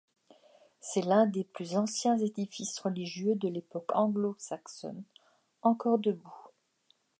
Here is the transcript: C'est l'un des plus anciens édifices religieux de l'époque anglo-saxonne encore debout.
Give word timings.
C'est 0.79 1.03
l'un 1.03 1.27
des 1.27 1.43
plus 1.43 1.75
anciens 1.75 2.17
édifices 2.17 2.79
religieux 2.79 3.35
de 3.35 3.47
l'époque 3.47 3.91
anglo-saxonne 3.95 5.03
encore 5.61 5.99
debout. 5.99 6.49